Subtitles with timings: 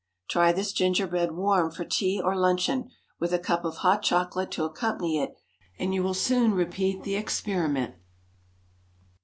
[0.27, 4.63] Try this gingerbread warm for tea or luncheon, with a cup of hot chocolate to
[4.63, 5.35] accompany it,
[5.77, 7.93] and you will soon repeat the experiment.